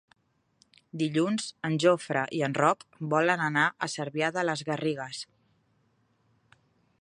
[1.01, 2.81] Dilluns en Jofre i en Roc
[3.13, 5.21] volen anar a Cervià de les Garrigues.